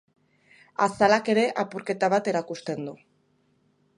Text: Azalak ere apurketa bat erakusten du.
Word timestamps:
Azalak 0.85 1.29
ere 1.33 1.43
apurketa 1.65 2.11
bat 2.15 2.31
erakusten 2.33 2.83
du. 2.91 2.97